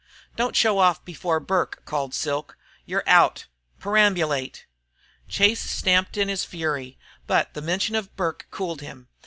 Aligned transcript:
"Don't 0.35 0.55
show 0.55 0.79
off 0.79 1.05
before 1.05 1.39
Burke," 1.39 1.85
called 1.85 2.15
Silk. 2.15 2.57
"You're 2.87 3.03
out! 3.05 3.45
Perambulate!" 3.79 4.65
Chase 5.27 5.59
stamped 5.61 6.17
in 6.17 6.27
his 6.27 6.43
fury, 6.43 6.97
but 7.27 7.53
the 7.53 7.61
mention 7.61 7.93
of 7.93 8.15
Burke 8.15 8.47
cooled 8.49 8.81
him. 8.81 9.09